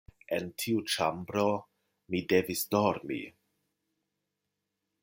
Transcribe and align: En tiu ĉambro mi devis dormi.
En 0.35 0.45
tiu 0.61 0.79
ĉambro 0.93 1.43
mi 2.15 2.23
devis 2.35 2.65
dormi. 2.73 3.21